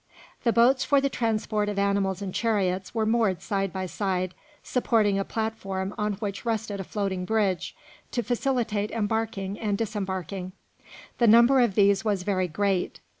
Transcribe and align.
The 0.43 0.51
boats 0.51 0.83
for 0.83 0.99
the 0.99 1.11
transport 1.11 1.69
of 1.69 1.77
animals 1.77 2.23
and 2.23 2.33
chariots 2.33 2.95
were 2.95 3.05
moored 3.05 3.39
side 3.43 3.71
by 3.71 3.85
side, 3.85 4.33
supporting 4.63 5.19
a 5.19 5.23
platform 5.23 5.93
on 5.95 6.13
which 6.13 6.43
rested 6.43 6.79
a 6.79 6.83
floating 6.83 7.23
bridge 7.23 7.75
to 8.09 8.23
facilitate 8.23 8.89
embarking 8.89 9.59
and 9.59 9.77
disembarking. 9.77 10.53
The 11.19 11.27
number 11.27 11.59
of 11.59 11.75
these 11.75 12.03
was 12.03 12.23
very 12.23 12.47
great. 12.47 12.99